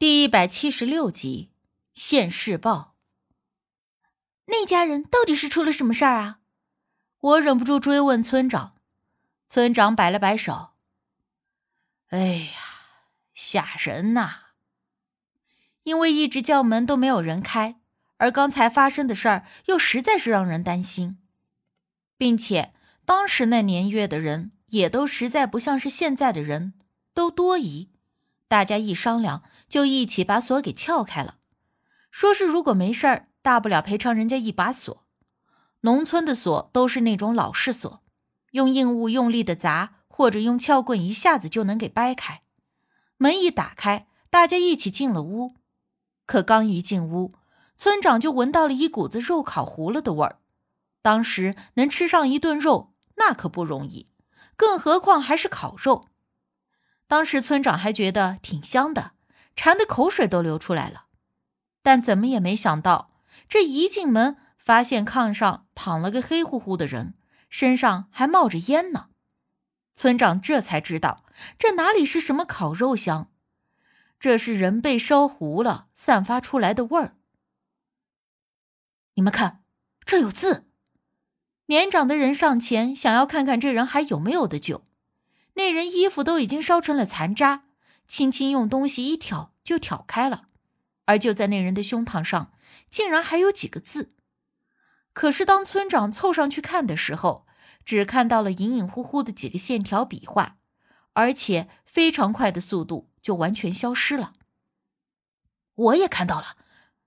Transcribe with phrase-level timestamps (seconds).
[0.00, 1.50] 第一百七十六集，
[1.92, 2.96] 现世报。
[4.46, 6.38] 那家人到底是出了什么事儿啊？
[7.20, 8.76] 我忍不住追问村长。
[9.46, 10.70] 村长摆了摆手
[12.08, 12.60] ：“哎呀，
[13.34, 14.52] 吓人呐！
[15.82, 17.78] 因为一直叫门都没有人开，
[18.16, 21.18] 而刚才发生的事儿又实在是让人担心，
[22.16, 22.72] 并且
[23.04, 26.72] 当时那年月的人也都实在不像是现在的人，
[27.12, 27.89] 都多疑。”
[28.50, 31.36] 大家一商量，就一起把锁给撬开了。
[32.10, 35.06] 说是如果没事儿，大不了赔偿人家一把锁。
[35.82, 38.02] 农村的锁都是那种老式锁，
[38.50, 42.42] 用硬物用力的砸，或者用撬棍一下子就能给掰开。
[43.18, 45.54] 门一打开，大家一起进了屋。
[46.26, 47.34] 可刚一进屋，
[47.76, 50.40] 村长就闻到了一股子肉烤糊了的味儿。
[51.02, 54.08] 当时能吃上一顿肉，那可不容易，
[54.56, 56.08] 更何况还是烤肉。
[57.10, 59.14] 当时村长还觉得挺香的，
[59.56, 61.06] 馋的口水都流出来了，
[61.82, 63.10] 但怎么也没想到，
[63.48, 67.14] 这一进门发现炕上躺了个黑乎乎的人，
[67.48, 69.08] 身上还冒着烟呢。
[69.92, 71.24] 村长这才知道，
[71.58, 73.32] 这哪里是什么烤肉香，
[74.20, 77.16] 这是人被烧糊了散发出来的味儿。
[79.14, 79.64] 你们看，
[80.04, 80.68] 这有字。
[81.66, 84.84] 年长的人上前想要看看这人还有没有的救。
[85.60, 87.64] 那人衣服都已经烧成了残渣，
[88.08, 90.44] 轻轻用东西一挑就挑开了，
[91.04, 92.54] 而就在那人的胸膛上，
[92.88, 94.14] 竟然还有几个字。
[95.12, 97.46] 可是当村长凑上去看的时候，
[97.84, 100.56] 只看到了隐隐乎乎的几个线条笔画，
[101.12, 104.32] 而且非常快的速度就完全消失了。
[105.74, 106.56] 我也看到了，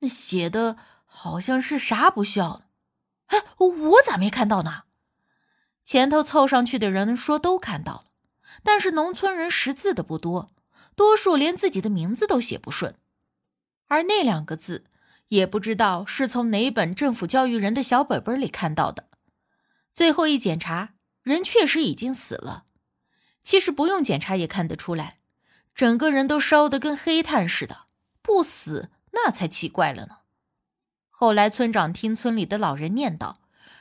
[0.00, 2.64] 那写的好像是啥不孝。
[3.28, 4.82] 哎，我咋没看到呢？
[5.82, 8.04] 前头凑上去的人说都看到了。
[8.62, 10.52] 但是农村人识字的不多，
[10.94, 12.94] 多数连自己的名字都写不顺，
[13.88, 14.84] 而那两个字
[15.28, 19.08] 也不知道是从哪本政府教育人的小本本里看到的。
[19.92, 22.64] 最后一检查，人确实已经死了。
[23.42, 25.18] 其实不用检查也看得出来，
[25.74, 27.86] 整个人都烧得跟黑炭似的，
[28.22, 30.18] 不死那才奇怪了呢。
[31.10, 33.36] 后来村长听村里的老人念叨，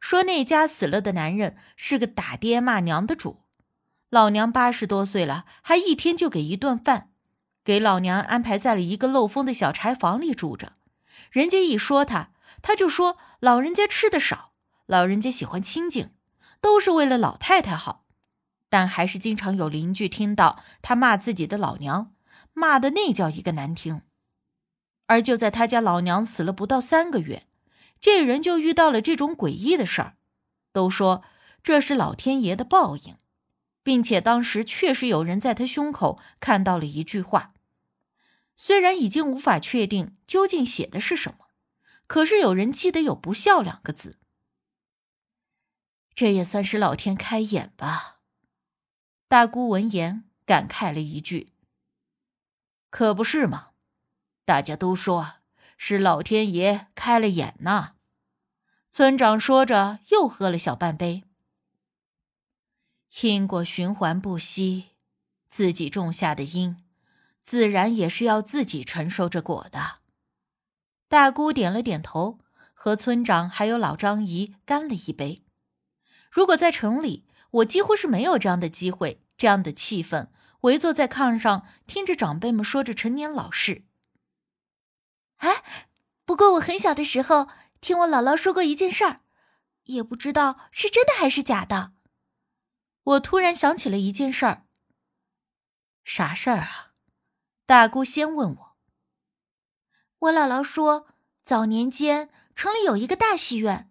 [0.00, 3.42] 说那家死了的男人是个打爹骂娘的主。
[4.10, 7.10] 老娘八十多岁了，还一天就给一顿饭，
[7.62, 10.72] 给老娘安排在了一个漏风的小柴房里住着。
[11.30, 12.30] 人家一说他，
[12.62, 14.52] 他就说老人家吃的少，
[14.86, 16.12] 老人家喜欢清静，
[16.62, 18.06] 都是为了老太太好。
[18.70, 22.12] 但还是经常有邻居听到他骂自己的老娘，
[22.54, 24.00] 骂的那叫一个难听。
[25.06, 27.46] 而就在他家老娘死了不到三个月，
[28.00, 30.16] 这人就遇到了这种诡异的事儿，
[30.72, 31.22] 都说
[31.62, 33.16] 这是老天爷的报应。
[33.88, 37.54] 并且当时确实有人在他胸口看到了一句话，
[38.54, 41.46] 虽然已经无法确定究竟写的是什么，
[42.06, 44.18] 可是有人记得有“不孝”两个字。
[46.14, 48.18] 这也算是老天开眼吧。
[49.26, 51.54] 大姑闻言感慨了一句
[52.90, 53.68] ：“可不是嘛，
[54.44, 55.36] 大家都说
[55.78, 57.94] 是老天爷开了眼呐。”
[58.92, 61.24] 村长说着，又喝了小半杯。
[63.22, 64.90] 因果循环不息，
[65.48, 66.76] 自己种下的因，
[67.42, 70.00] 自然也是要自己承受着果的。
[71.08, 72.38] 大姑点了点头，
[72.74, 75.42] 和村长还有老张姨干了一杯。
[76.30, 80.28] 如果在城里，我几乎是没有这样的机会，这样的气氛，
[80.60, 83.84] 围坐在炕上，听着长辈们说着陈年老事。
[85.38, 85.64] 哎，
[86.26, 87.48] 不过我很小的时候
[87.80, 89.20] 听我姥姥说过一件事儿，
[89.84, 91.92] 也不知道是真的还是假的。
[93.08, 94.66] 我突然想起了一件事儿。
[96.04, 96.92] 啥事儿啊？
[97.64, 98.76] 大姑先问我。
[100.18, 101.06] 我姥姥说，
[101.42, 103.90] 早年间城里有一个大戏院，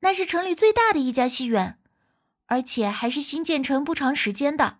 [0.00, 1.78] 那是城里最大的一家戏院，
[2.46, 4.78] 而且还是新建成不长时间的。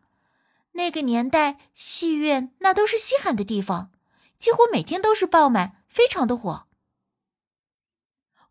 [0.72, 3.92] 那个年代，戏院那都是稀罕的地方，
[4.36, 6.66] 几乎每天都是爆满，非常的火。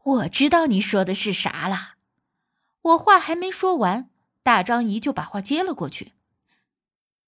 [0.04, 1.96] 我知道你说的是啥了。
[2.82, 4.10] 我话还没说完。
[4.46, 6.14] 大张姨就把话接了过去。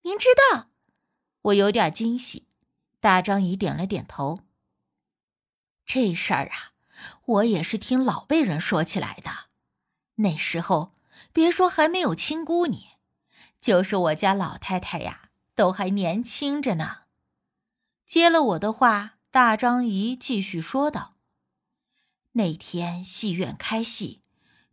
[0.03, 0.67] 您知道，
[1.41, 2.45] 我有点惊喜。
[2.99, 4.41] 大张姨点了点头。
[5.83, 6.73] 这事儿啊，
[7.25, 9.47] 我也是听老辈人说起来的。
[10.17, 10.93] 那时候，
[11.33, 12.89] 别说还没有亲姑你，
[13.59, 17.05] 就是我家老太太呀，都还年轻着呢。
[18.05, 21.15] 接了我的话，大张姨继续说道
[22.33, 24.21] ：“那天戏院开戏，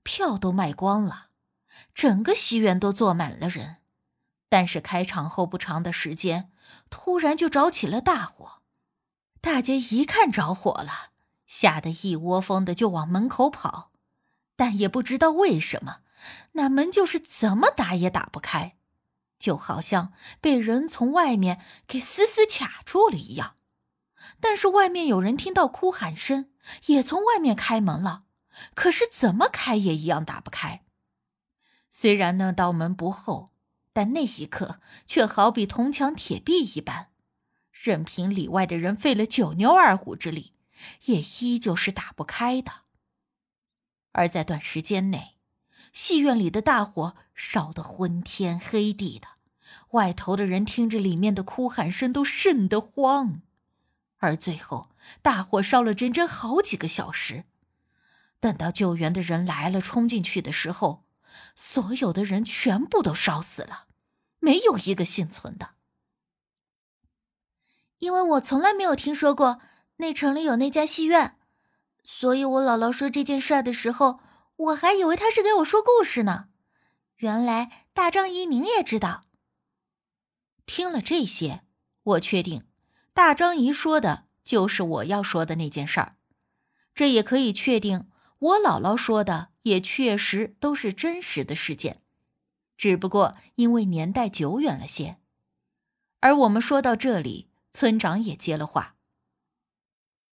[0.02, 1.23] 票都卖光了。”
[1.94, 3.76] 整个戏院都坐满了人，
[4.48, 6.50] 但是开场后不长的时间，
[6.90, 8.62] 突然就着起了大火，
[9.40, 11.10] 大家一看着火了，
[11.46, 13.92] 吓得一窝蜂的就往门口跑，
[14.56, 15.98] 但也不知道为什么，
[16.52, 18.76] 那门就是怎么打也打不开，
[19.38, 23.56] 就好像被人从外面给死死卡住了一样。
[24.40, 26.50] 但是外面有人听到哭喊声，
[26.86, 28.24] 也从外面开门了，
[28.74, 30.83] 可是怎么开也一样打不开。
[31.96, 33.52] 虽然那道门不厚，
[33.92, 37.10] 但那一刻却好比铜墙铁壁一般。
[37.70, 40.54] 任凭里外的人费了九牛二虎之力，
[41.04, 42.82] 也依旧是打不开的。
[44.10, 45.36] 而在短时间内，
[45.92, 49.28] 戏院里的大火烧得昏天黑地的，
[49.92, 53.40] 外头的人听着里面的哭喊声都瘆得慌。
[54.16, 54.90] 而最后，
[55.22, 57.44] 大火烧了整整好几个小时。
[58.40, 61.04] 等到救援的人来了，冲进去的时候，
[61.54, 63.86] 所有的人全部都烧死了，
[64.38, 65.70] 没有一个幸存的。
[67.98, 69.60] 因为我从来没有听说过
[69.96, 71.38] 那城里有那家戏院，
[72.02, 74.20] 所以我姥姥说这件事儿的时候，
[74.56, 76.48] 我还以为她是给我说故事呢。
[77.16, 79.24] 原来大张姨您也知道。
[80.66, 81.62] 听了这些，
[82.02, 82.66] 我确定
[83.12, 86.16] 大张姨说的就是我要说的那件事儿。
[86.94, 92.00] 这也可以确定，我姥姥说的也确实都是真实的事件，
[92.78, 95.18] 只不过因为年代久远了些。
[96.20, 97.50] 而我们说到这里。
[97.76, 98.94] 村长也接了话：“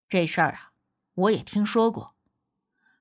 [0.07, 0.73] 这事儿啊，
[1.15, 2.15] 我也听说过，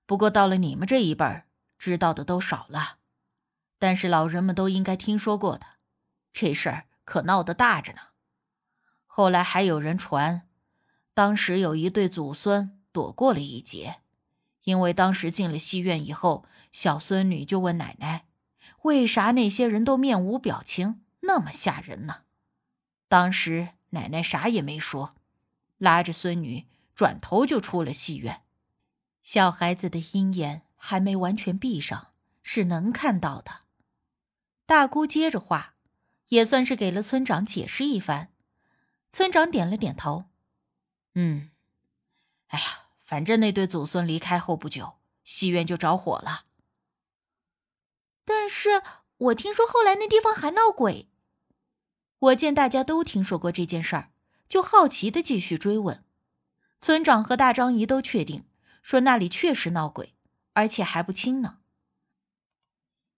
[0.07, 1.47] 不过到了你们这一辈儿，
[1.77, 3.01] 知道的都少了。
[3.79, 5.67] 但是老人们都应该听说过的，
[6.33, 8.01] 这事儿可闹得大着呢。
[9.05, 10.49] 后来还有人传，
[11.13, 14.00] 当时有一对祖孙躲过了一劫，
[14.71, 18.27] 因为当时进了戏院以后，小孙女就问奶奶：
[18.83, 22.23] 为啥那些人都面无表情，那么吓人呢？
[23.09, 25.17] 当时。”奶奶啥也没说，
[25.79, 28.43] 拉着孙女转头就出了戏院。
[29.21, 32.13] 小孩子的鹰眼还没完全闭上，
[32.45, 33.63] 是能看到的。
[34.65, 35.75] 大姑接着话，
[36.29, 38.33] 也算是给了村长解释一番。
[39.09, 40.27] 村长点了点头，
[41.17, 41.51] 嗯，
[42.47, 46.45] 哎呀，反正那对祖孙离开后不久，戏院就着火了。
[48.25, 48.85] 但是
[49.17, 51.11] 我听说后来那地方还闹鬼。
[52.21, 54.13] 我见大家都听说过这件事儿，
[54.49, 56.05] 就好奇的继续追问。
[56.81, 58.45] 村长和大张姨都确定，
[58.81, 60.15] 说那里确实闹鬼，
[60.53, 61.59] 而且还不轻呢。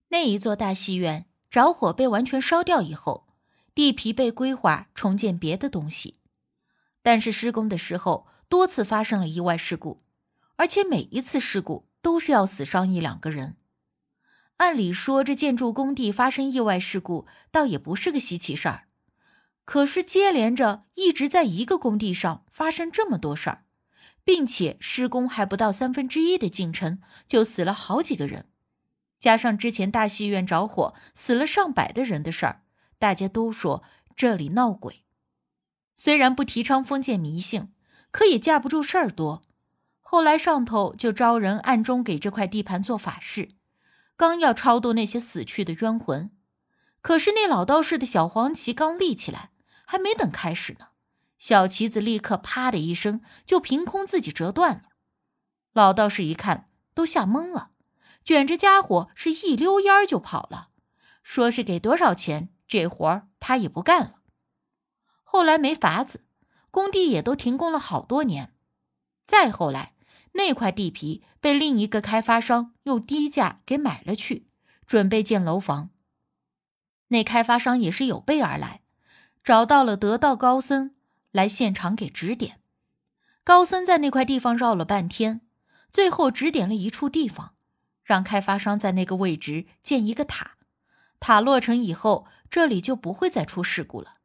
[0.09, 3.29] 那一座大戏院着火被完全烧掉以后，
[3.75, 6.19] 地皮被规划重建别的东西，
[7.03, 9.97] 但是施工的时候多次发生了意外事故，
[10.57, 13.57] 而且每一次事故都是要死伤一两个人。
[14.59, 18.89] 按理说，这建筑工地发生意外事故倒也不是个稀奇事儿。
[19.65, 23.65] 可是接连着一直在一个工地上发生这么多事儿，
[24.23, 28.51] 并且施工还不到三分之一的进程就死了好几个人，
[29.19, 32.61] 加上之前大戏院着火死了上百的人的事儿，
[32.99, 33.83] 大家都说
[34.15, 35.05] 这里闹鬼。
[35.97, 37.73] 虽然不提倡封建迷信，
[38.13, 39.43] 可也架不住事儿多。
[40.01, 43.49] 后来上头就招人暗中给这块地盘做法事，
[44.17, 46.31] 刚要超度那些死去的冤魂，
[47.01, 49.49] 可是那老道士的小黄旗刚立起来。
[49.85, 50.87] 还没等开始呢，
[51.37, 54.85] 小旗子立刻“啪”的一声就凭空自己折断了。
[55.75, 57.73] 老道士一看，都吓懵了，
[58.25, 60.69] 卷着家伙是一溜烟就跑了，
[61.23, 64.15] 说是给多少钱，这活儿他也不干了。
[65.25, 66.25] 后来没法子，
[66.73, 68.53] 工地也都停工了好多年。
[69.25, 69.95] 再后来，
[70.33, 74.49] 那块地皮被另一个开发商用低价给买了去，
[74.85, 75.91] 准备建楼房。
[77.09, 78.81] 那开发商也是有备而来。
[79.45, 80.95] 找到了得道高僧
[81.33, 82.61] 来现场给指点，
[83.43, 85.41] 高僧在那块地方绕了半天，
[85.91, 87.55] 最后指点了一处地方，
[88.05, 90.59] 让开发商在那个位置建一个塔，
[91.19, 94.19] 塔落成以后，这里就不会再出事故了。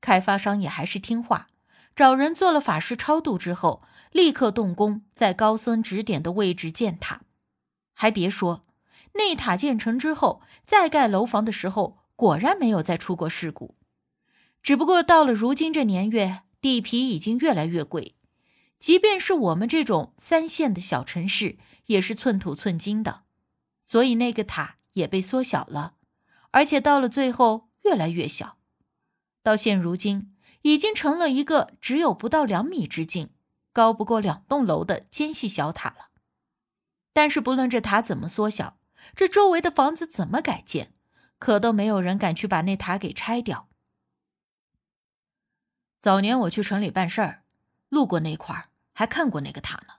[0.00, 1.48] 开发商也还是听话，
[1.96, 7.22] 找人做了法事超度之后，立刻动工在高僧指点的位置建塔。
[7.94, 8.66] 还别说，
[9.14, 13.76] 内塔建成之后，再盖楼房的时候，果然没有再出过事故。
[14.62, 18.14] 只不过到了如今这年月，地皮已经越来越贵，
[18.78, 23.22] 即便是我们这种三线的小城市，也是寸土寸金的，
[23.82, 25.94] 所以那个塔也被缩小了，
[26.50, 28.58] 而且到了最后越来越小，
[29.42, 30.35] 到现如今
[30.66, 33.30] 已经成了一个只有不到两米之径、
[33.72, 36.10] 高不过两栋楼的尖细小塔了。
[37.12, 38.76] 但是不论这塔怎么缩小，
[39.14, 40.92] 这周围的房子怎么改建，
[41.38, 43.68] 可都没有人敢去把那塔给拆掉。
[46.00, 47.44] 早年我去城里办事儿，
[47.88, 49.94] 路过那块儿，还看过那个塔呢。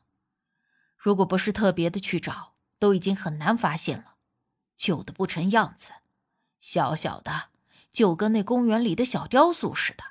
[0.97, 4.15] 如果不是特别的去找，都已经很难发现了。
[4.75, 5.93] 旧的不成样子，
[6.59, 7.51] 小小的，
[7.93, 10.03] 就跟那公园里的小雕塑似的。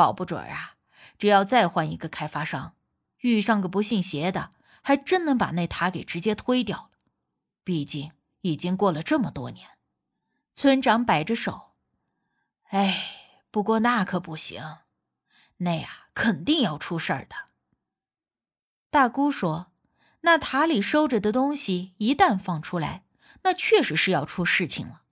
[0.00, 0.76] 保不准啊，
[1.18, 2.74] 只要再换一个开发商，
[3.18, 6.90] 遇上个不信邪的，还真能把那塔给直接推掉了。
[7.62, 9.68] 毕竟已经过了这么多年。
[10.54, 11.72] 村长摆着手
[12.72, 14.78] ：“哎，不过那可不行，
[15.58, 17.36] 那呀肯定要出事儿的。”
[18.88, 19.70] 大姑说
[20.22, 23.04] ：“那塔里收着的东西一旦放出来。”
[23.44, 25.02] 那确实是要出事情了。